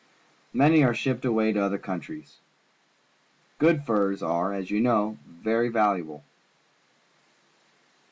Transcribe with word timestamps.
Many 0.51 0.83
are 0.83 0.95
shipped 0.95 1.25
away 1.25 1.53
to 1.53 1.61
other 1.61 1.77
countries. 1.77 2.37
Good 3.59 3.85
furs 3.85 4.23
are, 4.23 4.51
as 4.51 4.71
you 4.71 4.81
know, 4.81 5.19
very 5.29 5.69
valuable. 5.69 6.23